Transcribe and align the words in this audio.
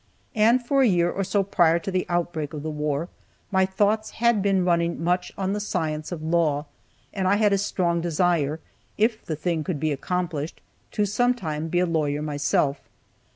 And 0.33 0.65
for 0.65 0.81
a 0.81 0.87
year 0.87 1.11
or 1.11 1.23
so 1.23 1.43
prior 1.43 1.77
to 1.77 1.91
the 1.91 2.07
outbreak 2.09 2.53
of 2.55 2.63
the 2.63 2.71
war 2.71 3.07
my 3.51 3.67
thoughts 3.67 4.09
had 4.17 4.41
been 4.41 4.65
running 4.65 4.99
much 5.03 5.31
on 5.37 5.53
the 5.53 5.59
science 5.59 6.11
of 6.11 6.23
law, 6.23 6.65
and 7.13 7.27
I 7.27 7.35
had 7.35 7.53
a 7.53 7.59
strong 7.59 8.01
desire, 8.01 8.59
if 8.97 9.23
the 9.23 9.35
thing 9.35 9.63
could 9.63 9.79
be 9.79 9.91
accomplished, 9.91 10.59
to 10.93 11.05
sometime 11.05 11.67
be 11.67 11.77
a 11.77 11.85
lawyer 11.85 12.23
myself. 12.23 12.81